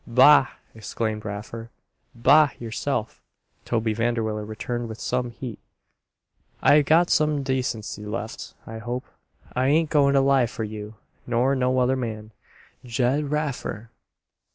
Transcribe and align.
"Bah!" 0.07 0.47
exclaimed 0.73 1.23
Raffer. 1.25 1.69
"Bah, 2.15 2.49
yourself!" 2.57 3.21
Toby 3.65 3.93
Vanderwiller 3.93 4.43
returned 4.43 4.89
with 4.89 4.99
some 4.99 5.29
heat. 5.29 5.59
"I 6.59 6.81
got 6.81 7.11
some 7.11 7.43
decency 7.43 8.03
left, 8.03 8.55
I 8.65 8.79
hope. 8.79 9.05
I 9.55 9.67
ain't 9.67 9.91
goin' 9.91 10.15
to 10.15 10.21
lie 10.21 10.47
for 10.47 10.63
you, 10.63 10.95
nor 11.27 11.53
no 11.55 11.77
other 11.77 11.95
man, 11.95 12.31
Ged 12.83 13.29
Raffer!" 13.29 13.91